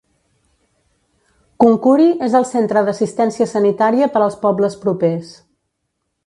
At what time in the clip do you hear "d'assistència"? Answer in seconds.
2.87-3.47